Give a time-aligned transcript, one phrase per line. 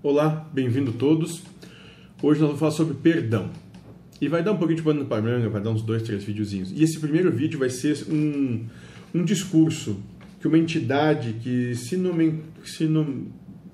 [0.00, 1.42] Olá, bem-vindo todos.
[2.22, 3.50] Hoje nós vamos falar sobre perdão.
[4.20, 6.70] E vai dar um pouquinho de pano para manga, vai dar uns dois, três videozinhos.
[6.70, 8.64] E esse primeiro vídeo vai ser um,
[9.12, 10.00] um discurso
[10.40, 13.26] que uma entidade que se, nome, se, nome,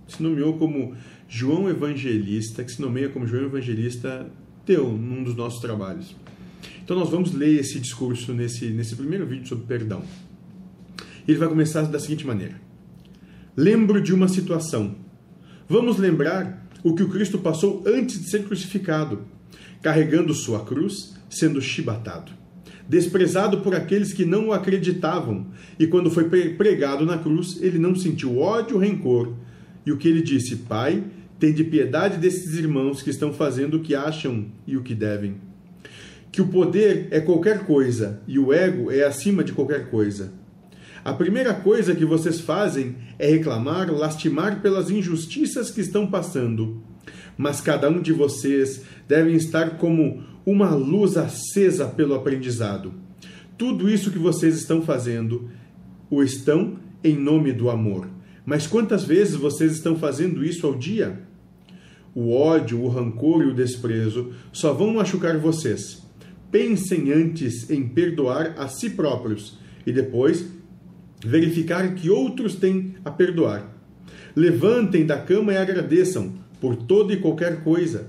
[0.09, 0.95] se nomeou como
[1.29, 4.27] João Evangelista, que se nomeia como João Evangelista,
[4.65, 6.17] deu num dos nossos trabalhos.
[6.83, 10.03] Então nós vamos ler esse discurso nesse, nesse primeiro vídeo sobre perdão.
[11.29, 12.59] Ele vai começar da seguinte maneira:
[13.55, 15.04] Lembro de uma situação
[15.75, 19.23] Vamos lembrar o que o Cristo passou antes de ser crucificado,
[19.83, 22.31] carregando sua cruz, sendo chibatado,
[22.89, 27.97] desprezado por aqueles que não o acreditavam, e quando foi pregado na cruz, ele não
[27.97, 29.35] sentiu ódio, rancor,
[29.85, 31.03] e o que ele disse: Pai,
[31.41, 35.39] tem de piedade desses irmãos que estão fazendo o que acham e o que devem.
[36.31, 40.44] Que o poder é qualquer coisa e o ego é acima de qualquer coisa
[41.05, 46.83] a primeira coisa que vocês fazem é reclamar, lastimar pelas injustiças que estão passando.
[47.37, 52.95] Mas cada um de vocês deve estar como uma luz acesa pelo aprendizado.
[53.59, 55.51] Tudo isso que vocês estão fazendo,
[56.09, 58.09] o estão em nome do amor.
[58.47, 61.21] Mas quantas vezes vocês estão fazendo isso ao dia?
[62.15, 66.03] O ódio, o rancor e o desprezo só vão machucar vocês.
[66.51, 70.47] Pensem antes em perdoar a si próprios e depois
[71.25, 73.73] verificar que outros têm a perdoar.
[74.37, 78.09] Levantem da cama e agradeçam por toda e qualquer coisa.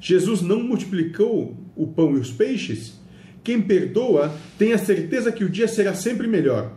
[0.00, 3.00] Jesus não multiplicou o pão e os peixes?
[3.44, 6.72] Quem perdoa tem a certeza que o dia será sempre melhor.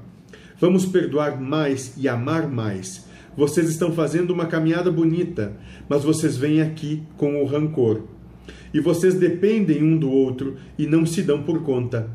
[0.60, 3.06] Vamos perdoar mais e amar mais.
[3.36, 5.58] Vocês estão fazendo uma caminhada bonita,
[5.90, 8.04] mas vocês vêm aqui com o rancor.
[8.74, 12.10] E vocês dependem um do outro e não se dão por conta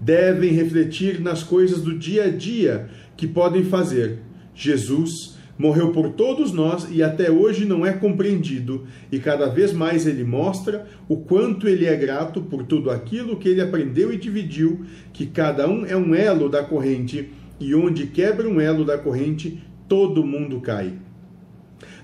[0.00, 4.20] devem refletir nas coisas do dia a dia que podem fazer.
[4.54, 10.06] Jesus morreu por todos nós e até hoje não é compreendido, e cada vez mais
[10.06, 14.84] ele mostra o quanto ele é grato por tudo aquilo que ele aprendeu e dividiu,
[15.12, 19.60] que cada um é um elo da corrente, e onde quebra um elo da corrente,
[19.88, 20.92] todo mundo cai.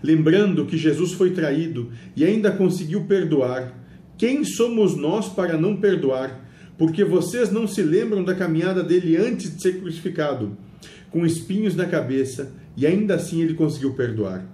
[0.02, 3.72] Lembrando que Jesus foi traído e ainda conseguiu perdoar,
[4.18, 6.44] quem somos nós para não perdoar?
[6.76, 10.56] Porque vocês não se lembram da caminhada dele antes de ser crucificado,
[11.10, 14.44] com espinhos na cabeça, e ainda assim ele conseguiu perdoar.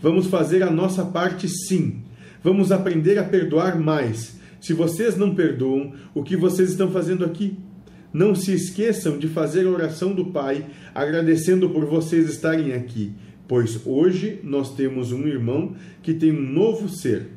[0.00, 2.02] Vamos fazer a nossa parte sim.
[2.42, 4.40] Vamos aprender a perdoar mais.
[4.60, 7.58] Se vocês não perdoam, o que vocês estão fazendo aqui?
[8.12, 13.12] Não se esqueçam de fazer a oração do Pai, agradecendo por vocês estarem aqui,
[13.46, 17.28] pois hoje nós temos um irmão que tem um novo ser.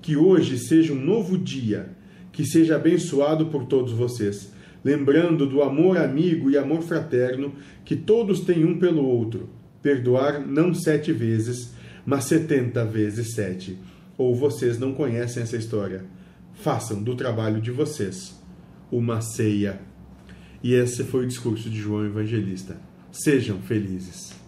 [0.00, 1.90] Que hoje seja um novo dia
[2.32, 4.50] que seja abençoado por todos vocês,
[4.82, 7.52] lembrando do amor amigo e amor fraterno
[7.84, 9.50] que todos têm um pelo outro.
[9.82, 11.72] Perdoar não sete vezes,
[12.04, 13.78] mas setenta vezes sete.
[14.16, 16.04] Ou vocês não conhecem essa história?
[16.54, 18.40] Façam do trabalho de vocês
[18.90, 19.80] uma ceia.
[20.62, 22.76] E esse foi o discurso de João Evangelista.
[23.10, 24.41] Sejam felizes.